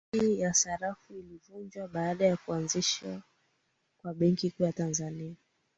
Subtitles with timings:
[0.13, 3.21] bodi ya sarafu ilivunjwa baada ya kuanzishwa
[4.01, 5.35] kwa benki kuu ya tanzania